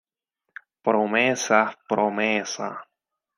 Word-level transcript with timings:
Promesas, 0.87 1.75
promesas. 1.87 2.75